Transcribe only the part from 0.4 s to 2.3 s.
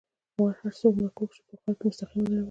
هر څومره کوږ شي په غار کې مستقيم